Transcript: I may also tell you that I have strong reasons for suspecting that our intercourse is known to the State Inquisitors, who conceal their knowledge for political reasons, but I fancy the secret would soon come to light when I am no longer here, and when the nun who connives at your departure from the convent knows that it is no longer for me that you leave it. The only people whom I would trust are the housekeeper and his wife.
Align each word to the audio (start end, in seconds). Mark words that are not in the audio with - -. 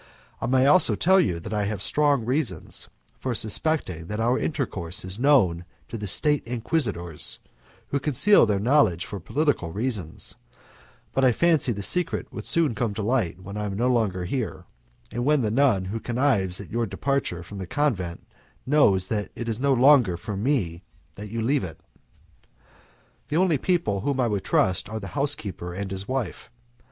I 0.41 0.47
may 0.47 0.65
also 0.65 0.95
tell 0.95 1.19
you 1.19 1.39
that 1.39 1.53
I 1.53 1.65
have 1.65 1.79
strong 1.79 2.25
reasons 2.25 2.89
for 3.19 3.35
suspecting 3.35 4.07
that 4.07 4.19
our 4.19 4.35
intercourse 4.39 5.05
is 5.05 5.19
known 5.19 5.63
to 5.89 5.95
the 5.95 6.07
State 6.07 6.43
Inquisitors, 6.47 7.37
who 7.89 7.99
conceal 7.99 8.47
their 8.47 8.57
knowledge 8.59 9.05
for 9.05 9.19
political 9.19 9.71
reasons, 9.71 10.37
but 11.13 11.23
I 11.23 11.31
fancy 11.31 11.71
the 11.71 11.83
secret 11.83 12.33
would 12.33 12.45
soon 12.47 12.73
come 12.73 12.95
to 12.95 13.03
light 13.03 13.41
when 13.41 13.57
I 13.57 13.65
am 13.65 13.75
no 13.77 13.93
longer 13.93 14.25
here, 14.25 14.65
and 15.11 15.23
when 15.23 15.43
the 15.43 15.51
nun 15.51 15.85
who 15.85 15.99
connives 15.99 16.59
at 16.59 16.71
your 16.71 16.87
departure 16.87 17.43
from 17.43 17.59
the 17.59 17.67
convent 17.67 18.25
knows 18.65 19.05
that 19.05 19.29
it 19.35 19.47
is 19.47 19.59
no 19.59 19.71
longer 19.71 20.17
for 20.17 20.35
me 20.35 20.81
that 21.13 21.29
you 21.29 21.43
leave 21.43 21.63
it. 21.63 21.79
The 23.27 23.37
only 23.37 23.59
people 23.59 24.01
whom 24.01 24.19
I 24.19 24.25
would 24.27 24.43
trust 24.43 24.89
are 24.89 24.99
the 24.99 25.09
housekeeper 25.09 25.75
and 25.75 25.91
his 25.91 26.07
wife. 26.07 26.49